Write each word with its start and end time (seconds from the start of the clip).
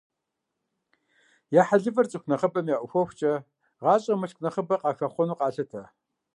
Я 1.59 1.61
хьэлывэр 1.67 2.07
цӀыху 2.11 2.29
нэхъыбэм 2.29 2.67
яӀухуэхукӀэ, 2.75 3.33
гъэщӀэм 3.81 4.17
мылъку 4.21 4.43
нэхъыбэ 4.43 4.75
къахэхъуэну 4.81 5.37
къалъытэ. 5.39 5.81